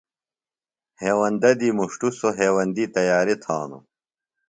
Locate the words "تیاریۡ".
2.95-3.39